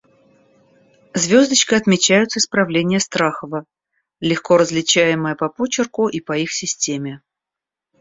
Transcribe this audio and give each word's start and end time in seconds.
Звездочкой 1.13 1.77
отмечаются 1.77 2.39
исправления 2.39 2.99
Страхова, 2.99 3.65
легко 4.19 4.57
различаемые 4.57 5.35
по 5.35 5.47
почерку 5.47 6.07
и 6.07 6.19
по 6.21 6.35
их 6.35 6.51
системе. 6.51 7.21